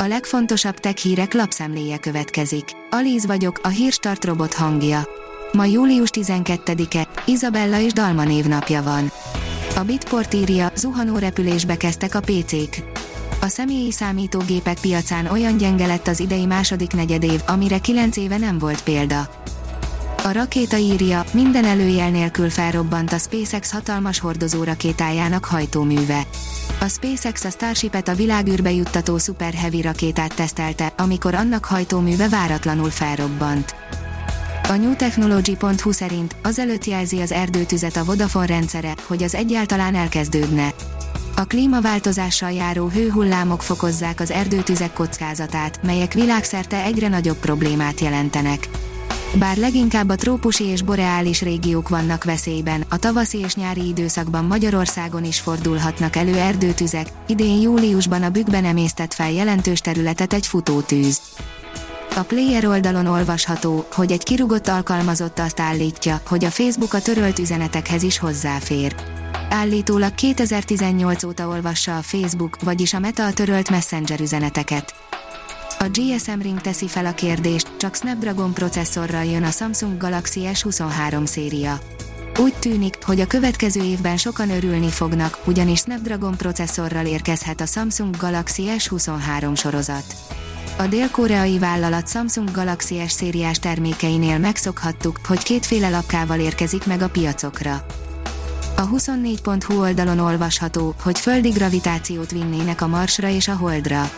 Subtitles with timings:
[0.00, 2.64] A legfontosabb tech hírek lapszemléje következik.
[2.90, 5.08] Alíz vagyok, a hírstart robot hangja.
[5.52, 9.10] Ma július 12-e, Izabella és Dalma névnapja van.
[9.76, 12.82] A Bitport írja, zuhanó repülésbe kezdtek a PC-k.
[13.40, 18.58] A személyi számítógépek piacán olyan gyenge lett az idei második negyedév, amire 9 éve nem
[18.58, 19.28] volt példa.
[20.28, 26.26] A rakéta írja, minden előjel nélkül felrobbant a SpaceX hatalmas hordozó rakétájának hajtóműve.
[26.80, 32.90] A SpaceX a Starship-et a világűrbe juttató Super Heavy rakétát tesztelte, amikor annak hajtóműve váratlanul
[32.90, 33.74] felrobbant.
[34.68, 40.74] A newtechnology.hu szerint azelőtt jelzi az erdőtüzet a Vodafone rendszere, hogy az egyáltalán elkezdődne.
[41.36, 48.68] A klímaváltozással járó hőhullámok fokozzák az erdőtüzek kockázatát, melyek világszerte egyre nagyobb problémát jelentenek.
[49.34, 55.24] Bár leginkább a trópusi és boreális régiók vannak veszélyben, a tavaszi és nyári időszakban Magyarországon
[55.24, 61.20] is fordulhatnak elő erdőtüzek, idén júliusban a bükkben emésztett fel jelentős területet egy futótűz.
[62.16, 67.38] A Player oldalon olvasható, hogy egy kirugott alkalmazott azt állítja, hogy a Facebook a törölt
[67.38, 68.94] üzenetekhez is hozzáfér.
[69.50, 74.94] Állítólag 2018 óta olvassa a Facebook, vagyis a Meta a törölt Messenger üzeneteket.
[75.80, 81.26] A GSM Ring teszi fel a kérdést, csak Snapdragon processzorral jön a Samsung Galaxy S23
[81.26, 81.78] széria.
[82.38, 88.16] Úgy tűnik, hogy a következő évben sokan örülni fognak, ugyanis Snapdragon processzorral érkezhet a Samsung
[88.16, 90.14] Galaxy S23 sorozat.
[90.78, 97.08] A dél-koreai vállalat Samsung Galaxy S szériás termékeinél megszokhattuk, hogy kétféle lapkával érkezik meg a
[97.08, 97.86] piacokra.
[98.76, 104.10] A 24.hu oldalon olvasható, hogy földi gravitációt vinnének a Marsra és a Holdra.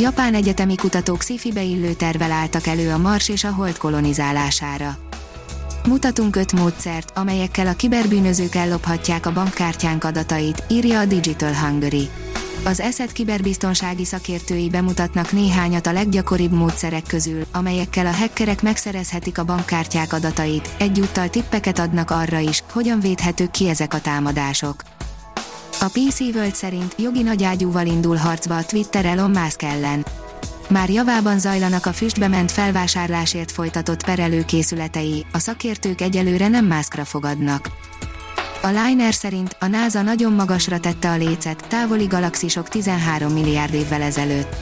[0.00, 4.98] Japán egyetemi kutatók sci beillő tervel álltak elő a Mars és a Hold kolonizálására.
[5.88, 12.08] Mutatunk öt módszert, amelyekkel a kiberbűnözők ellophatják a bankkártyánk adatait, írja a Digital Hungary.
[12.64, 19.44] Az ESET kiberbiztonsági szakértői bemutatnak néhányat a leggyakoribb módszerek közül, amelyekkel a hackerek megszerezhetik a
[19.44, 24.82] bankkártyák adatait, egyúttal tippeket adnak arra is, hogyan védhetők ki ezek a támadások.
[25.80, 30.06] A PC World szerint jogi nagyágyúval indul harcba a Twitter Elon Musk ellen.
[30.68, 37.70] Már javában zajlanak a füstbe ment felvásárlásért folytatott perelőkészületei, a szakértők egyelőre nem Muskra fogadnak.
[38.62, 44.02] A Liner szerint a NASA nagyon magasra tette a lécet, távoli galaxisok 13 milliárd évvel
[44.02, 44.56] ezelőtt.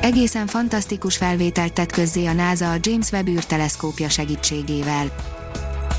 [0.00, 5.06] Egészen fantasztikus felvételt tett közzé a NASA a James Webb űrteleszkópja segítségével.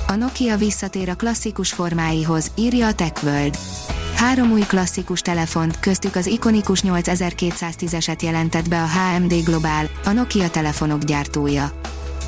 [0.08, 3.58] A Nokia visszatér a klasszikus formáihoz, írja a TechWorld.
[4.18, 10.50] Három új klasszikus telefont, köztük az ikonikus 8210-eset jelentett be a HMD Global, a Nokia
[10.50, 11.72] telefonok gyártója.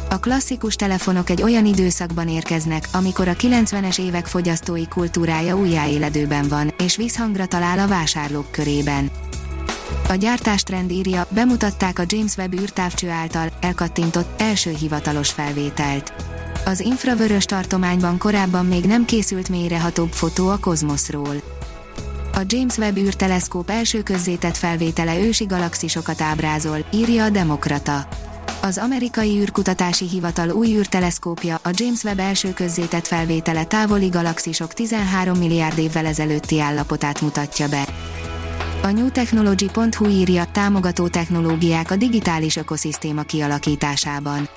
[0.10, 6.74] A klasszikus telefonok egy olyan időszakban érkeznek, amikor a 90-es évek fogyasztói kultúrája újjáéledőben van,
[6.78, 9.10] és visszhangra talál a vásárlók körében.
[10.10, 16.14] A gyártástrend írja, bemutatták a James Webb űrtávcső által elkattintott első hivatalos felvételt.
[16.66, 21.59] Az infravörös tartományban korábban még nem készült mélyrehatóbb fotó a kozmoszról.
[22.40, 28.08] A James Webb űrteleszkóp első közzétett felvétele ősi galaxisokat ábrázol, írja a Demokrata.
[28.62, 35.38] Az amerikai űrkutatási hivatal új űrteleszkópja, a James Webb első közzétett felvétele távoli galaxisok 13
[35.38, 37.88] milliárd évvel ezelőtti állapotát mutatja be.
[38.82, 44.50] A newtechnology.hu írja, támogató technológiák a digitális ökoszisztéma kialakításában.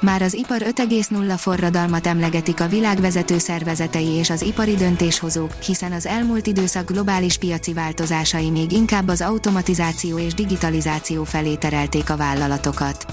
[0.00, 5.92] Már az ipar 5,0 forradalmat emlegetik a világ vezető szervezetei és az ipari döntéshozók, hiszen
[5.92, 12.16] az elmúlt időszak globális piaci változásai még inkább az automatizáció és digitalizáció felé terelték a
[12.16, 13.06] vállalatokat.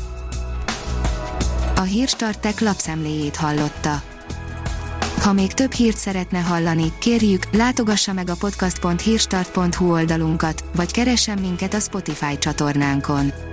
[1.75, 4.01] A Hírstartek lapszemléjét hallotta.
[5.21, 11.73] Ha még több hírt szeretne hallani, kérjük, látogassa meg a podcast.hírstart.hu oldalunkat, vagy keressen minket
[11.73, 13.52] a Spotify csatornánkon.